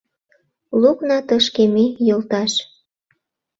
Лукна 0.81 1.17
тышке 1.27 1.63
ме, 1.73 1.85
йолташ. 2.07 2.53